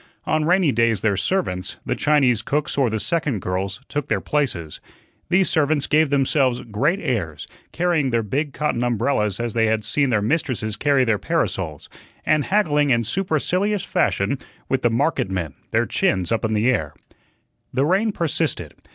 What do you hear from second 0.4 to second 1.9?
rainy days their servants